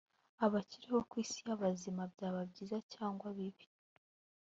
[0.45, 3.65] abakiriho ku isi y abazima byaba byiza cyangwa bibi